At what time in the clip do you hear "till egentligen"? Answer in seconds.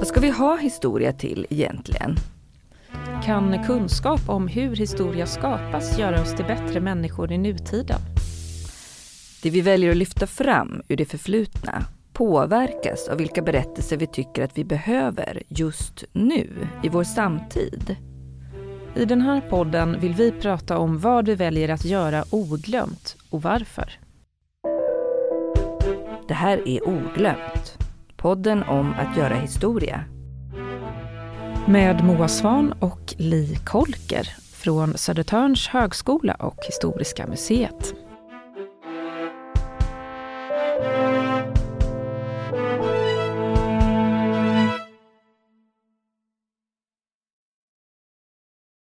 1.12-2.16